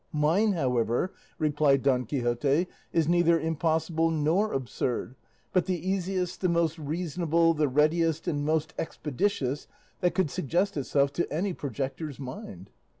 [0.11, 5.13] "Mine, however," replied Don Quixote, "is neither impossible nor absurd,
[5.53, 9.67] but the easiest, the most reasonable, the readiest and most expeditious
[9.99, 12.71] that could suggest itself to any projector's mind."